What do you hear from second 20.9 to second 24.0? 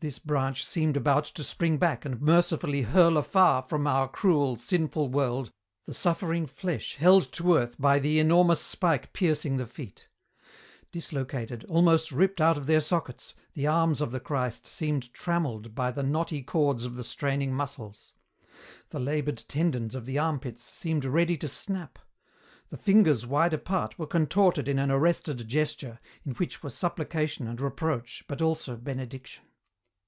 ready to snap. The fingers, wide apart,